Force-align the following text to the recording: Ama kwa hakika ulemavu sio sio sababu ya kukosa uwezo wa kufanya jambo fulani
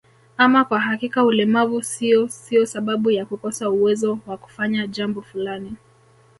Ama 0.37 0.65
kwa 0.65 0.79
hakika 0.79 1.23
ulemavu 1.25 1.83
sio 1.83 2.27
sio 2.27 2.65
sababu 2.65 3.11
ya 3.11 3.25
kukosa 3.25 3.69
uwezo 3.69 4.19
wa 4.27 4.37
kufanya 4.37 4.87
jambo 4.87 5.21
fulani 5.21 5.75